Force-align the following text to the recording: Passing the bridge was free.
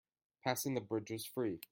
Passing 0.43 0.73
the 0.73 0.81
bridge 0.81 1.11
was 1.11 1.27
free. 1.27 1.61